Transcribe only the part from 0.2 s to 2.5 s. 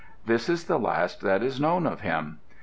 This is the last that is known of him.